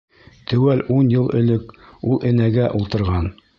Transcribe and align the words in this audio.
Теүәл 0.51 0.81
ун 0.95 1.11
йыл 1.17 1.29
элек 1.41 1.77
ул 2.11 2.19
энәгә 2.33 2.69
«ултырған». 2.83 3.33